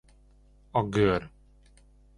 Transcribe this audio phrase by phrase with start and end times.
[0.71, 1.29] A gör.